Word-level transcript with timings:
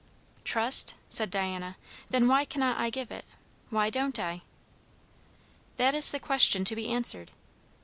"Trust?" 0.43 0.95
said 1.09 1.29
Diana. 1.29 1.77
"Then 2.09 2.27
why 2.27 2.43
cannot 2.43 2.79
I 2.79 2.89
give 2.89 3.11
it? 3.11 3.23
why 3.69 3.91
don't 3.91 4.17
I?" 4.17 4.41
"That 5.77 5.93
is 5.93 6.09
the 6.09 6.19
question 6.19 6.65
to 6.65 6.75
be 6.75 6.87
answered. 6.87 7.29